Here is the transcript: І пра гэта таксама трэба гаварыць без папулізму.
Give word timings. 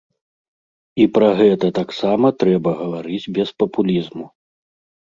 І 1.03 1.07
пра 1.17 1.27
гэта 1.41 1.67
таксама 1.81 2.27
трэба 2.45 2.69
гаварыць 2.81 3.23
без 3.39 3.49
папулізму. 3.63 4.25